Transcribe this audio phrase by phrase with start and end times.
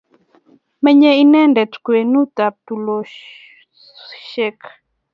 [0.83, 4.59] Menye inendet kwenut ap tulwoshek.